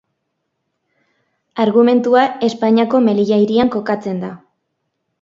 Argumentua 1.65 2.25
Espainiako 2.49 3.05
Melilla 3.11 3.41
hirian 3.45 3.75
kokatzen 3.79 4.27
da. 4.29 4.35